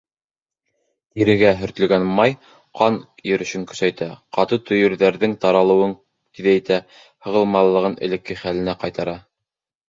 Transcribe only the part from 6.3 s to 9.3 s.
тиҙәйтә, һығылмалылығын элекке хәленә ҡайтара.